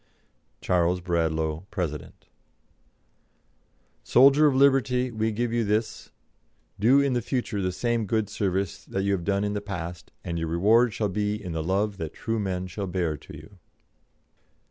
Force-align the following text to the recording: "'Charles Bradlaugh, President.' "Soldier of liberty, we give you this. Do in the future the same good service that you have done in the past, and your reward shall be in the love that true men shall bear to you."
"'Charles 0.61 0.99
Bradlaugh, 0.99 1.61
President.' 1.69 2.25
"Soldier 4.03 4.47
of 4.47 4.55
liberty, 4.55 5.11
we 5.11 5.31
give 5.31 5.53
you 5.53 5.63
this. 5.63 6.09
Do 6.79 6.99
in 6.99 7.13
the 7.13 7.21
future 7.21 7.61
the 7.61 7.71
same 7.71 8.07
good 8.07 8.27
service 8.27 8.83
that 8.85 9.03
you 9.03 9.11
have 9.11 9.23
done 9.23 9.43
in 9.43 9.53
the 9.53 9.61
past, 9.61 10.11
and 10.23 10.39
your 10.39 10.47
reward 10.47 10.91
shall 10.91 11.09
be 11.09 11.35
in 11.35 11.51
the 11.51 11.61
love 11.61 11.97
that 11.97 12.15
true 12.15 12.39
men 12.39 12.65
shall 12.65 12.87
bear 12.87 13.15
to 13.17 13.37
you." 13.37 13.59